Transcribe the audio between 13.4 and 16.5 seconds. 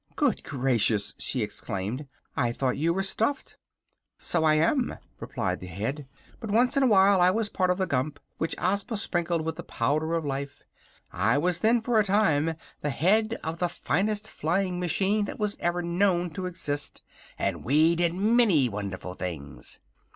of the finest Flying Machine that was ever known to